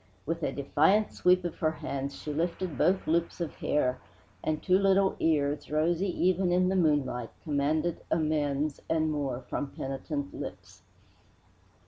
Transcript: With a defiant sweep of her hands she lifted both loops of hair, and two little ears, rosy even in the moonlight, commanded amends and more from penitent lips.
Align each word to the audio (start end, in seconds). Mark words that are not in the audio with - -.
With 0.25 0.41
a 0.41 0.51
defiant 0.51 1.11
sweep 1.13 1.45
of 1.45 1.59
her 1.59 1.69
hands 1.73 2.15
she 2.15 2.33
lifted 2.33 2.75
both 2.75 3.05
loops 3.05 3.39
of 3.39 3.53
hair, 3.57 3.99
and 4.43 4.59
two 4.59 4.79
little 4.79 5.15
ears, 5.19 5.69
rosy 5.69 6.07
even 6.07 6.51
in 6.51 6.69
the 6.69 6.75
moonlight, 6.75 7.29
commanded 7.43 8.01
amends 8.09 8.81
and 8.89 9.11
more 9.11 9.41
from 9.41 9.69
penitent 9.69 10.33
lips. 10.33 10.81